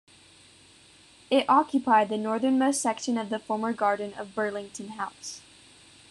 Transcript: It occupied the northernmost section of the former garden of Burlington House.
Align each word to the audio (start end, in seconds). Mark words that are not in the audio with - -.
It 1.29 1.45
occupied 1.47 2.09
the 2.09 2.17
northernmost 2.17 2.81
section 2.81 3.19
of 3.19 3.29
the 3.29 3.37
former 3.37 3.71
garden 3.71 4.15
of 4.15 4.33
Burlington 4.33 4.87
House. 4.97 5.41